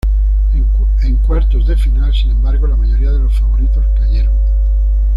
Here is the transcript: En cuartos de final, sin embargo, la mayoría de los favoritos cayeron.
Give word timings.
En 1.05 1.15
cuartos 1.17 1.67
de 1.67 1.77
final, 1.77 2.11
sin 2.11 2.31
embargo, 2.31 2.65
la 2.65 2.75
mayoría 2.75 3.11
de 3.11 3.19
los 3.19 3.37
favoritos 3.39 3.85
cayeron. 3.99 4.33